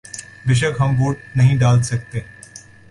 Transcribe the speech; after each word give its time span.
بے 0.45 0.53
شک 0.59 0.73
ہم 0.81 0.91
ووٹ 0.99 1.17
نہیں 1.35 1.57
ڈال 1.59 1.81
سکتے 1.91 2.19